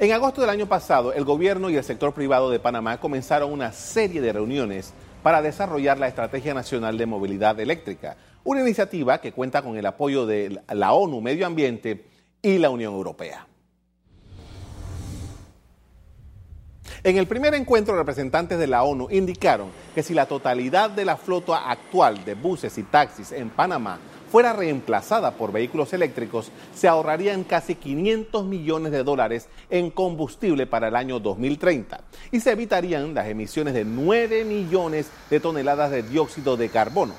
[0.00, 3.70] En agosto del año pasado, el gobierno y el sector privado de Panamá comenzaron una
[3.70, 9.60] serie de reuniones para desarrollar la Estrategia Nacional de Movilidad Eléctrica, una iniciativa que cuenta
[9.60, 12.06] con el apoyo de la ONU Medio Ambiente
[12.40, 13.46] y la Unión Europea.
[17.04, 21.18] En el primer encuentro, representantes de la ONU indicaron que si la totalidad de la
[21.18, 23.98] flota actual de buses y taxis en Panamá
[24.30, 30.88] fuera reemplazada por vehículos eléctricos, se ahorrarían casi 500 millones de dólares en combustible para
[30.88, 36.56] el año 2030 y se evitarían las emisiones de 9 millones de toneladas de dióxido
[36.56, 37.14] de carbono.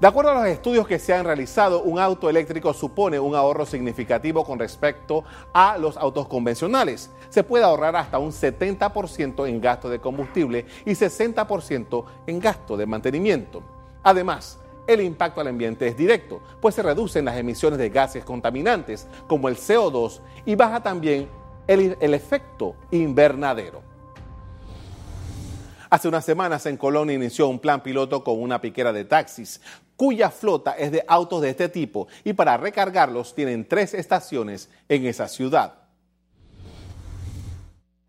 [0.02, 3.67] De acuerdo a los estudios que se han realizado, un auto eléctrico supone un ahorro
[3.67, 7.11] significativo con respecto a los autos convencionales.
[7.30, 12.88] Se puede ahorrar hasta un 70% en gasto de combustible y 60% en gasto de
[12.88, 13.61] mantenimiento.
[14.02, 14.57] Además,
[14.88, 19.49] el impacto al ambiente es directo, pues se reducen las emisiones de gases contaminantes como
[19.49, 21.29] el CO2 y baja también
[21.67, 23.91] el, el efecto invernadero.
[25.94, 29.59] Hace unas semanas en Colón inició un plan piloto con una piquera de taxis
[29.97, 35.06] cuya flota es de autos de este tipo y para recargarlos tienen tres estaciones en
[35.06, 35.73] esa ciudad.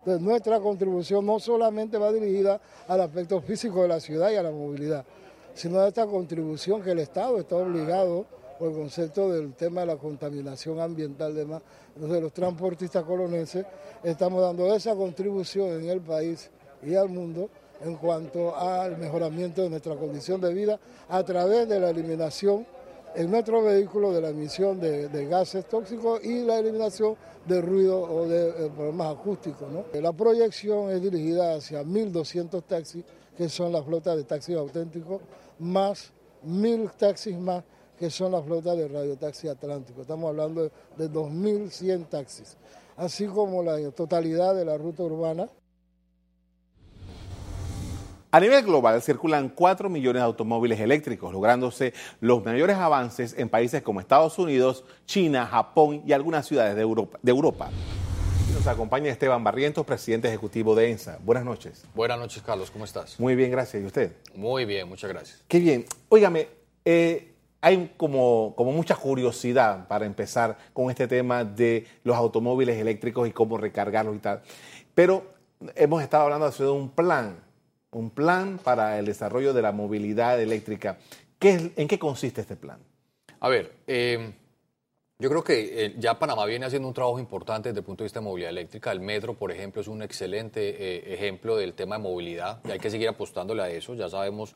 [0.06, 4.52] nuestra contribución no solamente va dirigida al aspecto físico de la ciudad y a la
[4.52, 5.04] movilidad,
[5.52, 8.26] sino a esta contribución que el Estado está obligado
[8.60, 11.62] por el concepto del tema de la contaminación ambiental demás.
[11.96, 13.66] Entonces los transportistas colonenses
[14.04, 16.48] estamos dando esa contribución en el país
[16.80, 17.50] y al mundo
[17.84, 20.78] en cuanto al mejoramiento de nuestra condición de vida
[21.08, 22.66] a través de la eliminación
[23.14, 27.16] en nuestro vehículo de la emisión de, gases tóxicos y la eliminación
[27.46, 29.68] de ruido o de eh, problemas acústicos.
[29.92, 33.04] La proyección es dirigida hacia 1.200 taxis,
[33.36, 35.20] que son la flota de taxis auténticos,
[35.58, 36.12] más
[36.46, 37.64] 1.000 taxis más,
[37.98, 40.02] que son la flota de radiotaxi atlántico.
[40.02, 40.62] Estamos hablando
[40.96, 42.56] de 2.100 taxis,
[42.96, 45.48] así como la totalidad de la ruta urbana
[48.34, 53.82] a nivel global circulan 4 millones de automóviles eléctricos, lográndose los mayores avances en países
[53.82, 56.80] como Estados Unidos, China, Japón y algunas ciudades de
[57.30, 57.70] Europa.
[58.54, 61.18] Nos acompaña Esteban Barrientos, presidente ejecutivo de ENSA.
[61.22, 61.84] Buenas noches.
[61.94, 62.70] Buenas noches, Carlos.
[62.70, 63.20] ¿Cómo estás?
[63.20, 63.82] Muy bien, gracias.
[63.82, 64.16] ¿Y usted?
[64.34, 65.44] Muy bien, muchas gracias.
[65.46, 65.84] Qué bien.
[66.08, 66.48] Óigame,
[66.86, 73.28] eh, hay como, como mucha curiosidad para empezar con este tema de los automóviles eléctricos
[73.28, 74.40] y cómo recargarlos y tal.
[74.94, 75.34] Pero
[75.74, 77.51] hemos estado hablando de un plan
[77.92, 80.98] un plan para el desarrollo de la movilidad eléctrica.
[81.38, 82.78] ¿Qué, ¿En qué consiste este plan?
[83.40, 84.32] A ver, eh,
[85.18, 88.06] yo creo que eh, ya Panamá viene haciendo un trabajo importante desde el punto de
[88.06, 88.92] vista de movilidad eléctrica.
[88.92, 92.78] El metro, por ejemplo, es un excelente eh, ejemplo del tema de movilidad y hay
[92.78, 93.94] que seguir apostándole a eso.
[93.94, 94.54] Ya sabemos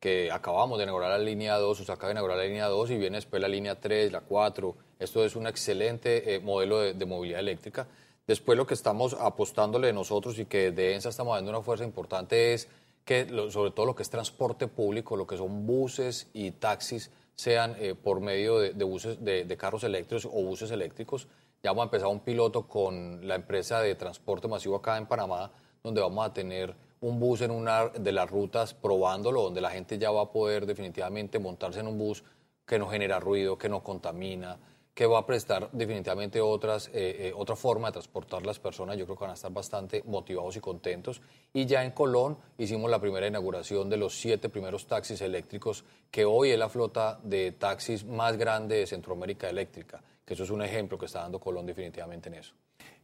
[0.00, 2.90] que acabamos de inaugurar la línea 2, o se acaba de inaugurar la línea 2
[2.90, 4.76] y viene después la línea 3, la 4.
[4.98, 7.86] Esto es un excelente modelo de, de movilidad eléctrica.
[8.26, 12.54] Después lo que estamos apostándole nosotros y que de ENSA estamos dando una fuerza importante
[12.54, 12.68] es
[13.04, 17.74] que sobre todo lo que es transporte público, lo que son buses y taxis, sean
[17.78, 21.26] eh, por medio de, buses, de, carros eléctricos o buses eléctricos.
[21.62, 25.50] Ya vamos a empezar un piloto con la empresa de transporte masivo acá en Panamá,
[25.82, 29.98] donde vamos a tener un bus en una de las rutas probándolo, donde la gente
[29.98, 32.22] ya va a poder definitivamente montarse en un bus
[32.64, 34.58] que no genera ruido, que no contamina,
[34.94, 38.98] que va a prestar definitivamente otras, eh, eh, otra forma de transportar las personas.
[38.98, 41.22] Yo creo que van a estar bastante motivados y contentos.
[41.52, 46.26] Y ya en Colón hicimos la primera inauguración de los siete primeros taxis eléctricos, que
[46.26, 50.62] hoy es la flota de taxis más grande de Centroamérica Eléctrica, que eso es un
[50.62, 52.52] ejemplo que está dando Colón definitivamente en eso.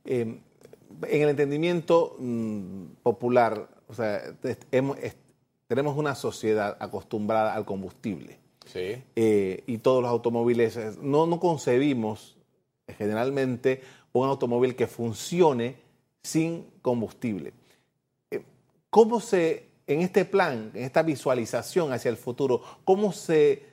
[0.04, 0.40] Em,
[1.06, 4.22] en el entendimiento mm, popular, o sea,
[5.66, 12.36] tenemos una sociedad acostumbrada al combustible eh, y todos los automóviles, eh, no, no concebimos
[12.96, 13.82] generalmente
[14.12, 15.76] un automóvil que funcione
[16.22, 17.52] sin combustible.
[18.30, 18.42] Eh,
[18.90, 23.66] ¿Cómo se, en este plan, en esta visualización hacia el futuro, cómo se,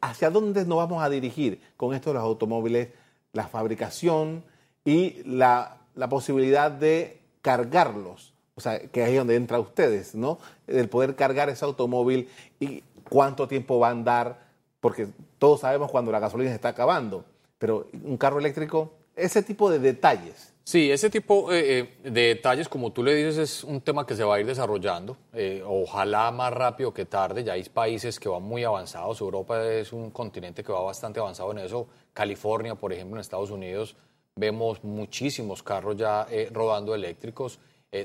[0.00, 2.88] hacia dónde nos vamos a dirigir con estos los automóviles,
[3.32, 4.44] la fabricación
[4.84, 10.40] y la, la posibilidad de cargarlos o sea, que es ahí donde entra ustedes, ¿no?
[10.66, 12.28] El poder cargar ese automóvil
[12.58, 14.38] y cuánto tiempo va a andar,
[14.80, 15.08] porque
[15.38, 17.24] todos sabemos cuando la gasolina se está acabando,
[17.58, 20.54] pero un carro eléctrico, ese tipo de detalles.
[20.68, 24.14] Sí, ese tipo eh, eh, de detalles, como tú le dices, es un tema que
[24.14, 25.16] se va a ir desarrollando.
[25.32, 27.42] Eh, ojalá más rápido que tarde.
[27.42, 29.18] Ya hay países que van muy avanzados.
[29.22, 31.88] Europa es un continente que va bastante avanzado en eso.
[32.12, 33.96] California, por ejemplo, en Estados Unidos,
[34.36, 37.58] vemos muchísimos carros ya rodando eléctricos.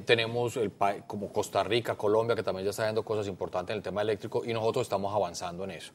[0.05, 0.71] Tenemos el,
[1.07, 4.43] como Costa Rica, Colombia, que también ya está haciendo cosas importantes en el tema eléctrico
[4.45, 5.93] y nosotros estamos avanzando en eso.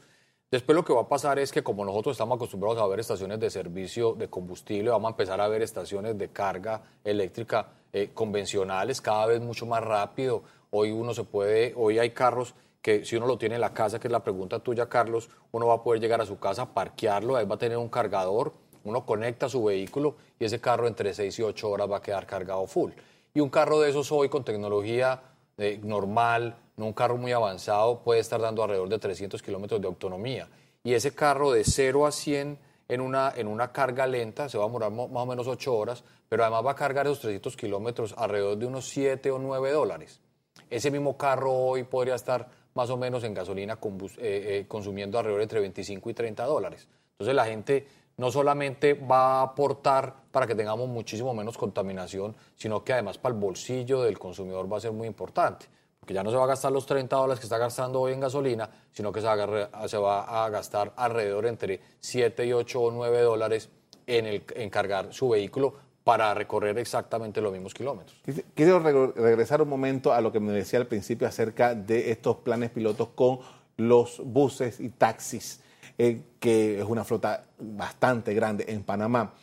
[0.50, 3.38] Después lo que va a pasar es que como nosotros estamos acostumbrados a ver estaciones
[3.38, 9.02] de servicio de combustible, vamos a empezar a ver estaciones de carga eléctrica eh, convencionales
[9.02, 10.43] cada vez mucho más rápido.
[10.70, 14.00] Hoy uno se puede, hoy hay carros que si uno lo tiene en la casa,
[14.00, 17.37] que es la pregunta tuya, Carlos, uno va a poder llegar a su casa, parquearlo,
[17.37, 21.41] ahí va a tener un cargador, uno conecta su vehículo y ese carro entre 6
[21.41, 22.93] y 8 horas va a quedar cargado full.
[23.34, 25.22] Y un carro de esos hoy con tecnología
[25.56, 29.86] eh, normal, no un carro muy avanzado, puede estar dando alrededor de 300 kilómetros de
[29.86, 30.48] autonomía.
[30.82, 32.58] Y ese carro de 0 a 100
[32.88, 36.04] en una, en una carga lenta se va a demorar más o menos 8 horas,
[36.28, 40.20] pero además va a cargar esos 300 kilómetros alrededor de unos 7 o 9 dólares.
[40.70, 45.40] Ese mismo carro hoy podría estar más o menos en gasolina eh, eh, consumiendo alrededor
[45.40, 46.88] de entre 25 y 30 dólares.
[47.12, 47.86] Entonces la gente
[48.19, 53.35] no solamente va a aportar para que tengamos muchísimo menos contaminación, sino que además para
[53.35, 55.67] el bolsillo del consumidor va a ser muy importante
[56.09, 58.20] que ya no se va a gastar los 30 dólares que está gastando hoy en
[58.20, 59.26] gasolina, sino que se
[59.99, 63.69] va a, gastar alrededor entre 7 y 8 o 9 dólares
[64.06, 68.19] en, el, en cargar su vehículo para recorrer exactamente los mismos kilómetros.
[68.55, 72.70] Quiero regresar un momento a lo que me decía al principio acerca de estos planes
[72.70, 73.41] pilotos con
[73.76, 75.61] los buses y taxis,
[75.98, 79.34] eh, que es una flota bastante grande en Panamá.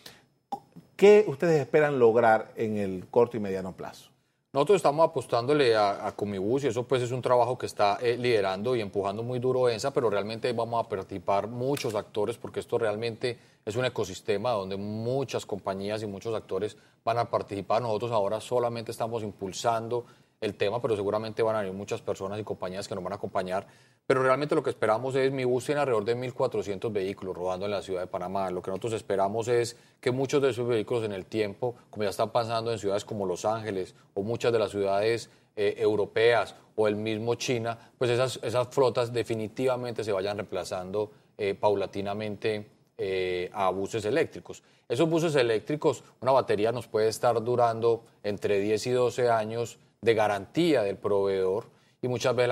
[0.95, 4.09] ¿Qué ustedes esperan lograr en el corto y mediano plazo?
[4.55, 8.73] Nosotros estamos apostándole a, Comibus y eso pues es un trabajo que está eh, liderando
[8.73, 13.37] y empujando muy duro ENSA, pero realmente vamos a participar muchos actores porque esto realmente
[13.65, 17.81] es un ecosistema donde muchas compañías y muchos actores van a participar.
[17.81, 20.05] Nosotros ahora solamente estamos impulsando
[20.45, 23.15] el tema, pero seguramente van a venir muchas personas y compañías que nos van a
[23.17, 23.67] acompañar.
[24.07, 27.71] Pero realmente lo que esperamos es, mi bus tiene alrededor de 1.400 vehículos rodando en
[27.71, 28.51] la ciudad de Panamá.
[28.51, 32.09] Lo que nosotros esperamos es que muchos de esos vehículos en el tiempo, como ya
[32.09, 36.87] están pasando en ciudades como Los Ángeles o muchas de las ciudades eh, europeas o
[36.87, 42.67] el mismo China, pues esas, esas flotas definitivamente se vayan reemplazando eh, paulatinamente
[42.97, 44.61] eh, a buses eléctricos.
[44.87, 50.13] Esos buses eléctricos, una batería nos puede estar durando entre 10 y 12 años de
[50.13, 51.65] garantía del proveedor
[52.01, 52.49] y muchas veces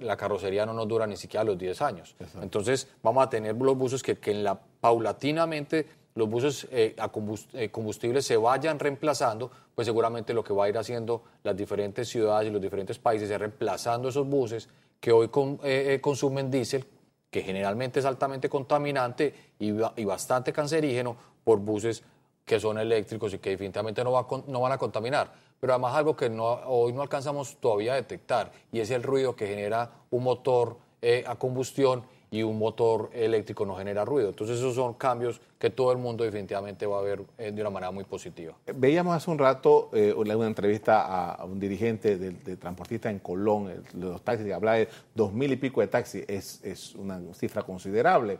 [0.00, 2.16] la, carrocería no nos dura ni siquiera los 10 años.
[2.40, 7.10] Entonces vamos a tener los buses que, en la, paulatinamente los buses eh, a
[7.52, 12.08] eh, combustible se vayan reemplazando, pues seguramente lo que va a ir haciendo las diferentes
[12.08, 14.66] ciudades y los diferentes países es reemplazando esos buses
[14.98, 15.28] que hoy
[15.62, 16.86] eh, consumen diésel,
[17.30, 22.02] que generalmente es altamente contaminante y, y bastante cancerígeno, por buses
[22.46, 25.32] que son eléctricos y que definitivamente no, va no van a contaminar.
[25.60, 29.34] Pero además algo que no, hoy no alcanzamos todavía a detectar y es el ruido
[29.34, 34.30] que genera un motor eh, a combustión y un motor eléctrico no genera ruido.
[34.30, 37.70] Entonces esos son cambios que todo el mundo definitivamente va a ver eh, de una
[37.70, 38.54] manera muy positiva.
[38.74, 44.06] Veíamos hace un rato eh, una entrevista a, un dirigente de, transportista en Colón, de
[44.06, 47.62] los taxis, que hablaba de dos mil y pico de taxis, es, es una cifra
[47.62, 48.38] considerable.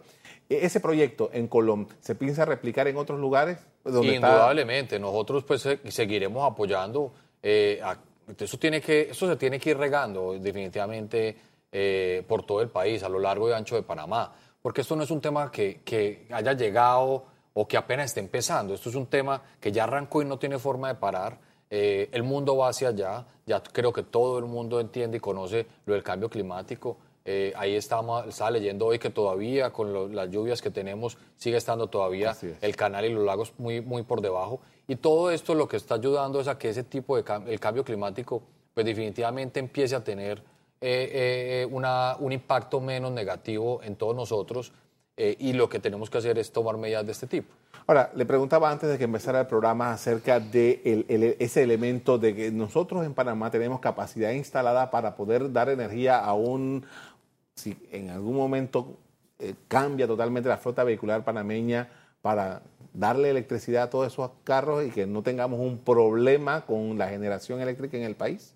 [0.49, 3.58] E, ¿Ese proyecto en Colón se piensa replicar en otros lugares?
[3.84, 7.12] Indudablemente, nosotros pues seguiremos apoyando.
[7.42, 7.80] Eh,
[8.38, 11.37] eso, tiene que, eso se tiene que ir regando definitivamente
[11.78, 15.02] eh, por todo el país, a lo largo y ancho de Panamá, porque esto no
[15.02, 19.04] es un tema que, que haya llegado o que apenas esté empezando, esto es un
[19.09, 21.38] tema que ya arrancó y no tiene forma de parar.
[21.68, 25.66] Eh, el mundo va hacia allá, ya creo que todo el mundo entiende y conoce
[25.85, 26.97] lo del cambio climático.
[27.26, 31.88] Eh, ahí estamos, estaba leyendo hoy que todavía con las lluvias que tenemos sigue estando
[31.88, 34.61] todavía el canal y los lagos muy, muy por debajo.
[34.88, 37.85] Y todo esto lo que está ayudando es a que ese tipo de el cambio
[37.85, 38.42] climático
[38.73, 40.42] pues definitivamente empiece a tener
[40.80, 44.73] eh, eh, una, un impacto menos negativo en todos nosotros
[45.18, 47.49] y lo que tenemos que hacer es tomar medidas de este tipo.
[47.87, 52.50] Ahora, le preguntaba antes de que empezara el programa acerca de ese elemento de que
[52.50, 56.85] nosotros en Panamá tenemos capacidad instalada para poder dar energía a un,
[57.54, 58.99] si en algún momento
[59.38, 61.88] eh, cambia totalmente la flota vehicular panameña
[62.23, 67.09] para darle electricidad a todos esos carros y que no tengamos un problema con la
[67.09, 68.55] generación eléctrica en el país?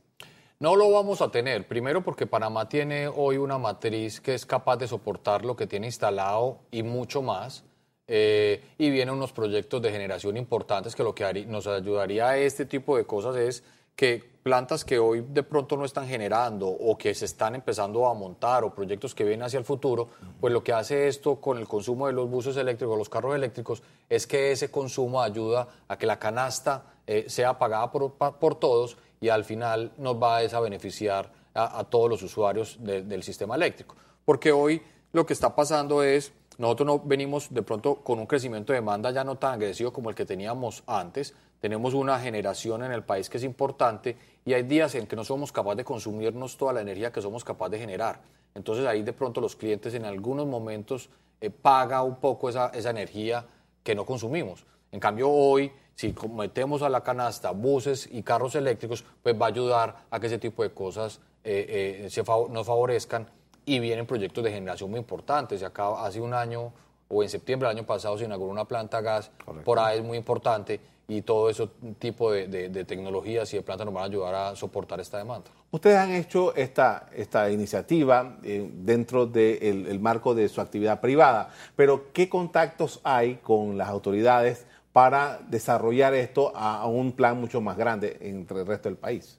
[0.61, 1.67] No lo vamos a tener.
[1.67, 5.87] Primero porque Panamá tiene hoy una matriz que es capaz de soportar lo que tiene
[5.87, 7.65] instalado y mucho más.
[8.07, 12.67] Eh, y vienen unos proyectos de generación importantes que lo que nos ayudaría a este
[12.67, 13.65] tipo de cosas es
[13.97, 18.13] que plantas que hoy de pronto no están generando o que se están empezando a
[18.13, 20.09] montar o proyectos que vienen hacia el futuro,
[20.41, 23.83] pues lo que hace esto con el consumo de los buses eléctricos, los carros eléctricos,
[24.11, 28.97] es que ese consumo ayuda a que la canasta eh, sea pagada por, por, todos
[29.21, 33.95] y al final nos va a beneficiar a, todos los usuarios del sistema eléctrico.
[34.25, 38.73] Porque hoy lo que está pasando es, nosotros no venimos de pronto con un crecimiento
[38.73, 42.93] de demanda ya no tan agresivo como el que teníamos antes, tenemos una generación en
[42.93, 46.57] el país que es importante y hay días en que no somos capaces de consumirnos
[46.57, 48.21] toda la energía que somos capaces de generar.
[48.55, 51.11] Entonces ahí de pronto los clientes en algunos momentos
[51.41, 53.45] eh, paga un poco esa, esa energía
[53.83, 54.65] que no consumimos.
[54.93, 59.49] En cambio hoy, si metemos a la canasta buses y carros eléctricos, pues va a
[59.51, 63.29] ayudar a que ese tipo de cosas eh, eh, se nos favorezcan
[63.67, 65.63] y vienen proyectos de generación muy importantes.
[65.63, 66.73] Acá hace un año
[67.09, 69.31] o en septiembre del año pasado se inauguró una planta gas
[69.63, 73.93] por ahí es muy importante y todo ese tipo de, tecnologías y de plantas nos
[73.93, 75.51] van a ayudar a soportar esta demanda.
[75.71, 82.11] Ustedes han hecho esta, esta iniciativa eh, dentro del marco de su actividad privada, pero
[82.15, 84.67] ¿qué contactos hay con las autoridades
[85.01, 89.39] para desarrollar esto a, un plan mucho más grande entre el resto del país?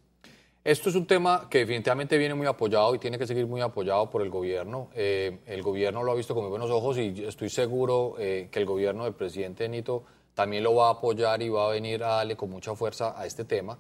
[0.64, 4.10] Esto es un tema que definitivamente viene muy apoyado y tiene que seguir muy apoyado
[4.10, 4.90] por el gobierno.
[4.96, 8.58] Eh, el gobierno lo ha visto con muy buenos ojos y estoy seguro eh, que
[8.58, 10.04] el gobierno del presidente Nito
[10.34, 13.28] también lo va a apoyar y va a venir a darle con mucha fuerza a
[13.28, 13.78] este tema.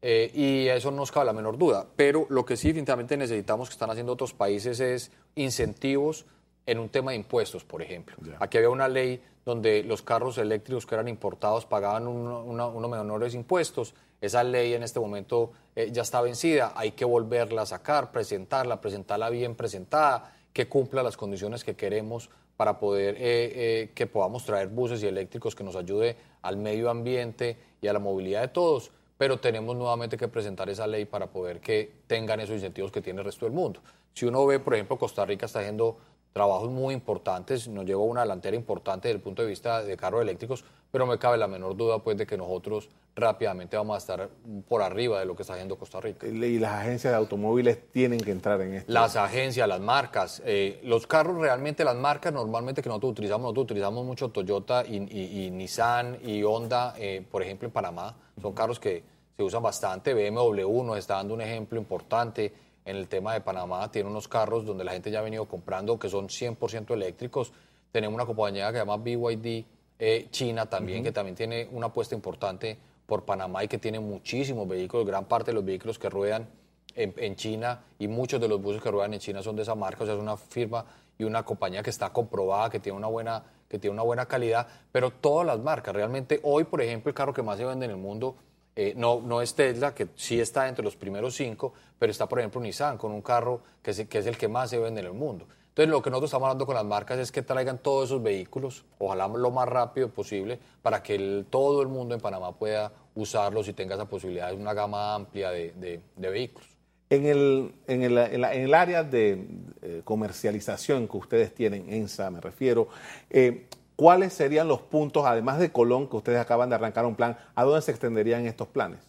[0.00, 1.84] Eh, y eso no nos cabe la menor duda.
[1.96, 6.26] Pero lo que sí definitivamente necesitamos que están haciendo otros países es incentivos
[6.64, 8.16] en un tema de impuestos, por ejemplo.
[8.38, 13.94] Aquí había una ley donde los carros eléctricos que eran importados pagaban unos menores impuestos.
[14.20, 16.72] Esa ley en este momento eh, ya está vencida.
[16.76, 22.30] Hay que volverla a sacar, presentarla, presentarla bien presentada, que cumpla las condiciones que queremos
[22.56, 26.88] para poder eh, eh, que podamos traer buses y eléctricos que nos ayude al medio
[26.88, 31.26] ambiente y a la movilidad de todos, pero tenemos nuevamente que presentar esa ley para
[31.26, 33.80] poder que tengan esos incentivos que tiene el resto del mundo.
[34.14, 35.98] Si uno ve, por ejemplo, Costa Rica está haciendo
[36.34, 40.20] trabajos muy importantes, nos lleva una delantera importante desde el punto de vista de carros
[40.20, 44.28] eléctricos, pero me cabe la menor duda pues de que nosotros rápidamente vamos a estar
[44.68, 46.26] por arriba de lo que está haciendo Costa Rica.
[46.26, 48.92] Y las agencias de automóviles tienen que entrar en esto.
[48.92, 53.64] Las agencias, las marcas, eh, los carros realmente, las marcas normalmente que nosotros utilizamos, nosotros
[53.66, 59.04] utilizamos mucho Toyota y, Nissan y Honda, eh, por ejemplo en Panamá, son carros que
[59.36, 62.52] se usan bastante, BMW nos está dando un ejemplo importante
[62.84, 65.98] en el tema de Panamá, tiene unos carros donde la gente ya ha venido comprando
[65.98, 67.52] que son 100% eléctricos,
[67.90, 69.64] tenemos una compañía que se llama BYD
[69.98, 72.76] eh, China también, que también tiene una apuesta importante
[73.06, 76.48] por Panamá y que tiene muchísimos vehículos, gran parte de los vehículos que ruedan
[76.96, 80.04] en, China y muchos de los buses que ruedan en China son de esa marca,
[80.04, 80.84] o sea, es una firma
[81.18, 84.66] y una compañía que está comprobada, que tiene una buena, que tiene una buena calidad,
[84.92, 87.92] pero todas las marcas, realmente hoy, por ejemplo, el carro que más se vende en
[87.92, 88.36] el mundo
[88.76, 92.40] eh, no, no es Tesla, que sí está entre los primeros cinco, pero está, por
[92.40, 95.46] ejemplo, Nissan, con un carro que es, el que más se vende en el mundo.
[95.68, 98.84] Entonces, lo que nosotros estamos hablando con las marcas es que traigan todos esos vehículos,
[98.98, 103.72] ojalá lo más rápido posible, para que todo el mundo en Panamá pueda usarlos y
[103.72, 106.68] tenga esa posibilidad de una gama amplia de, vehículos.
[107.10, 109.46] En el, en, el, en, el, área de
[109.82, 112.88] eh, comercialización que ustedes tienen, ENSA me refiero,
[113.30, 113.66] eh,
[113.96, 117.64] ¿cuáles serían los puntos, además de Colón, que ustedes acaban de arrancar un plan, a
[117.64, 119.00] dónde se extenderían estos planes?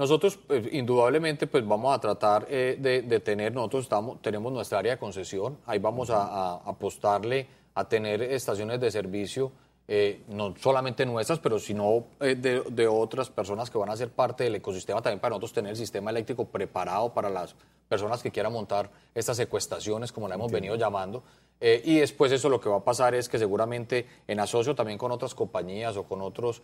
[0.00, 4.92] Nosotros, pues, indudablemente, pues vamos a tratar eh, de, tener, nosotros estamos, tenemos nuestra área
[4.92, 9.52] de concesión, ahí vamos a, apostarle a tener estaciones de servicio,
[9.92, 14.44] eh, no solamente nuestras, pero sino eh, de, otras personas que van a ser parte
[14.44, 17.56] del ecosistema, también para nosotros tener el sistema eléctrico preparado para las
[17.88, 21.24] personas que quieran montar estas secuestaciones, como la hemos venido llamando.
[21.60, 25.10] y después eso lo que va a pasar es que seguramente en asocio también con
[25.10, 26.62] otras compañías o con otros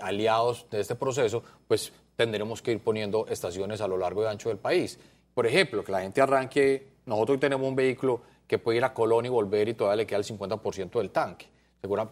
[0.00, 4.48] aliados de este proceso, pues tendremos que ir poniendo estaciones a lo largo y ancho
[4.48, 4.98] del país.
[5.32, 9.26] Por ejemplo, que la gente arranque, nosotros tenemos un vehículo que puede ir a Colón
[9.26, 11.53] y volver y todavía le queda el 50% del tanque.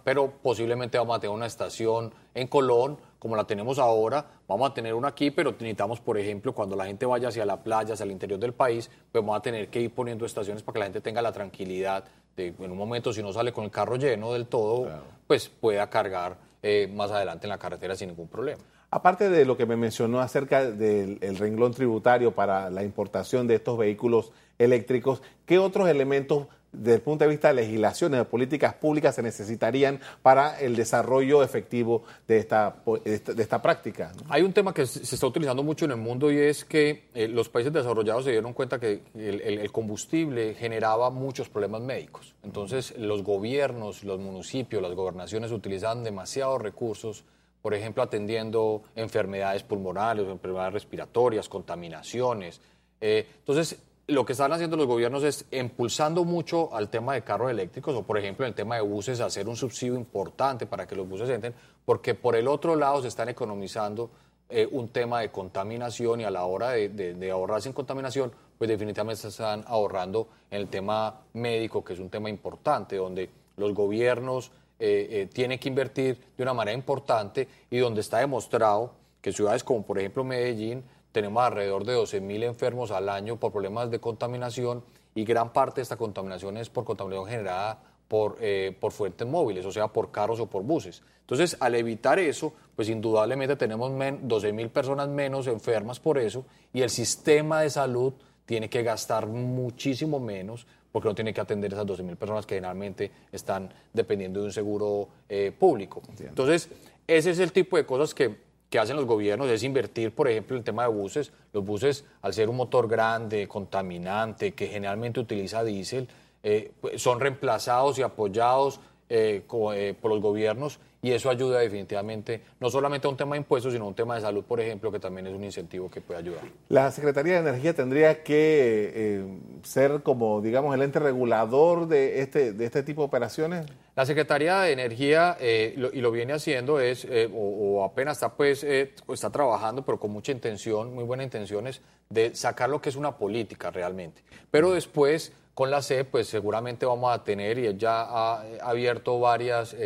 [0.04, 4.74] Pero posiblemente vamos a tener una estación en Colón, como la tenemos ahora, vamos a
[4.74, 8.04] tener una aquí, pero necesitamos, por ejemplo, cuando la gente vaya hacia la playa, hacia
[8.04, 10.84] el interior del país, pues vamos a tener que ir poniendo estaciones para que la
[10.86, 12.04] gente tenga la tranquilidad
[12.36, 14.88] de, en un momento, si no sale con el carro lleno del todo,
[15.26, 18.62] pues pueda cargar eh, más adelante en la carretera sin ningún problema.
[18.90, 23.78] Aparte de lo que me mencionó acerca del renglón tributario para la importación de estos
[23.78, 29.14] vehículos eléctricos, ¿qué otros elementos desde el punto de vista de legislaciones, de políticas públicas,
[29.14, 34.12] se necesitarían para el desarrollo efectivo de esta, de esta, práctica?
[34.28, 37.28] Hay un tema que se está utilizando mucho en el mundo y es que eh,
[37.28, 42.34] los países desarrollados se dieron cuenta que el, combustible generaba muchos problemas médicos.
[42.42, 47.24] Entonces, los gobiernos, los municipios, las gobernaciones utilizaban demasiados recursos
[47.62, 52.60] por ejemplo, atendiendo enfermedades pulmonares, enfermedades respiratorias, contaminaciones.
[53.00, 53.78] Eh, entonces,
[54.12, 58.02] lo que están haciendo los gobiernos es impulsando mucho al tema de carros eléctricos o,
[58.02, 61.28] por ejemplo, en el tema de buses, hacer un subsidio importante para que los buses
[61.28, 61.54] entren,
[61.84, 64.10] porque por el otro lado se están economizando
[64.48, 68.68] eh, un tema de contaminación y a la hora de, de, ahorrarse en contaminación, pues
[68.68, 73.72] definitivamente se están ahorrando en el tema médico, que es un tema importante, donde los
[73.72, 78.92] gobiernos eh, eh, tienen que invertir de una manera importante y donde está demostrado
[79.22, 83.90] que ciudades como, por ejemplo, Medellín, tenemos alrededor de 12.000 enfermos al año por problemas
[83.90, 84.82] de contaminación
[85.14, 89.64] y gran parte de esta contaminación es por contaminación generada por, eh, por fuentes móviles,
[89.64, 91.02] o sea, por carros o por buses.
[91.20, 96.90] Entonces, al evitar eso, pues indudablemente tenemos 12.000 personas menos enfermas por eso y el
[96.90, 98.12] sistema de salud
[98.44, 103.10] tiene que gastar muchísimo menos porque no tiene que atender esas 12.000 personas que generalmente
[103.30, 106.02] están dependiendo de un seguro eh, público.
[106.18, 106.68] Entonces,
[107.06, 108.36] ese es el tipo de cosas que
[108.72, 111.30] que hacen los gobiernos es invertir, por ejemplo, en el tema de buses.
[111.52, 116.08] Los buses, al ser un motor grande, contaminante, que generalmente utiliza diésel,
[116.42, 118.80] eh, pues, son reemplazados y apoyados
[119.14, 119.42] eh,
[119.74, 123.72] eh, por los gobiernos y eso ayuda definitivamente no solamente a un tema de impuestos,
[123.72, 126.20] sino a un tema de salud, por ejemplo, que también es un incentivo que puede
[126.20, 126.44] ayudar.
[126.68, 129.24] La Secretaría de Energía tendría que eh,
[129.64, 133.66] ser como, digamos, el ente regulador de este, de este tipo de operaciones.
[133.96, 138.62] La Secretaría de Energía, eh, y lo viene haciendo, es, eh, o, apenas está, pues,
[138.62, 143.18] está trabajando, pero con mucha intención, muy buenas intenciones, de sacar lo que es una
[143.18, 144.22] política realmente.
[144.52, 149.76] Pero después, con la CEP, pues seguramente vamos a tener, y ya ha abierto varias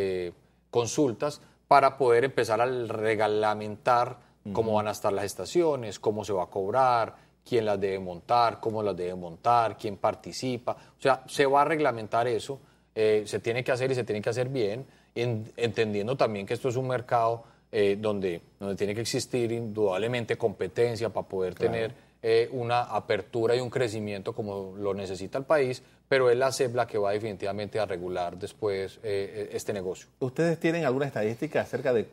[0.70, 4.18] consultas para poder empezar a reglamentar
[4.52, 7.14] cómo van a estar las estaciones, cómo se va a cobrar,
[7.46, 10.72] quién las debe montar, cómo las debe montar, quién participa.
[10.72, 12.60] O sea, se va a reglamentar eso,
[12.94, 16.68] eh, se tiene que hacer y se tiene que hacer bien, entendiendo también que esto
[16.68, 22.48] es un mercado eh, donde, donde tiene que existir indudablemente competencia para poder tener eh,
[22.52, 26.98] una apertura y un crecimiento como lo necesita el país, pero es la CEP que
[26.98, 30.08] va definitivamente a regular después eh, este negocio.
[30.20, 32.08] ¿Ustedes tienen alguna estadística acerca de,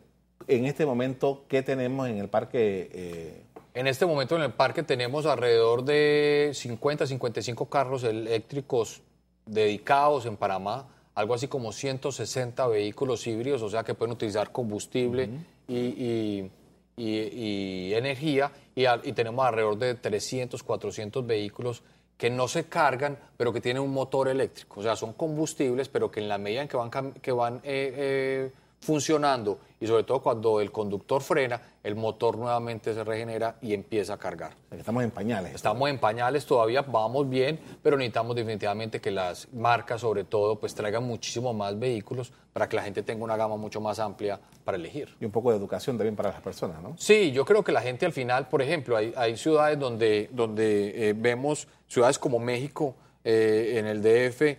[0.47, 2.89] en este momento, qué tenemos en el parque?
[2.93, 3.41] Eh?
[3.73, 9.01] En este momento en el parque tenemos alrededor de 50, 55 carros eléctricos
[9.45, 15.29] dedicados en Panamá, algo así como 160 vehículos híbridos, o sea que pueden utilizar combustible
[15.67, 16.51] y y,
[16.97, 21.83] energía y, tenemos alrededor de 300, 400 vehículos
[22.17, 24.79] que no se cargan, pero que tienen un motor eléctrico.
[24.79, 27.93] O sea, son combustibles, pero que en la medida en que van, que van eh,
[27.97, 28.51] eh,
[28.83, 34.13] funcionando y sobre todo cuando el conductor frena, el motor nuevamente se regenera y empieza
[34.13, 34.53] a cargar.
[34.71, 35.55] Estamos en pañales.
[35.55, 40.73] Estamos en pañales, todavía vamos bien, pero necesitamos definitivamente que las marcas sobre todo pues
[40.73, 44.77] traigan muchísimo más vehículos para que la gente tenga una gama mucho más amplia para
[44.77, 45.15] elegir.
[45.19, 46.95] Y un poco de educación también para las personas, ¿no?
[46.97, 51.09] Sí, yo creo que la gente al final, por ejemplo, hay, hay ciudades donde, donde
[51.09, 54.57] eh, vemos ciudades como México, eh, en el DF,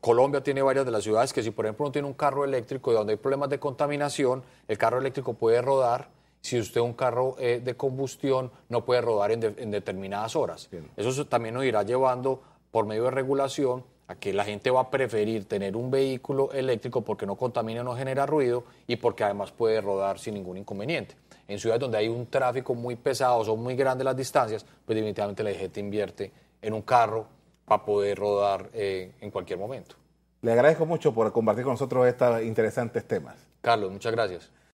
[0.00, 2.92] Colombia tiene varias de las ciudades que si por ejemplo uno tiene un carro eléctrico
[2.92, 6.08] y donde hay problemas de contaminación, el carro eléctrico puede rodar.
[6.42, 10.68] Si usted un carro eh, de combustión no puede rodar en, determinadas horas.
[10.96, 14.90] Eso también nos irá llevando por medio de regulación a que la gente va a
[14.90, 19.80] preferir tener un vehículo eléctrico porque no contamina, no genera ruido y porque además puede
[19.80, 21.14] rodar sin ningún inconveniente.
[21.48, 25.42] En ciudades donde hay un tráfico muy pesado, son muy grandes las distancias, pues definitivamente
[25.42, 27.26] la gente invierte en un carro
[27.64, 29.96] para poder rodar eh, en cualquier momento.
[30.42, 33.36] Le agradezco mucho por compartir con nosotros estos interesantes temas.
[33.60, 34.50] Carlos, muchas gracias.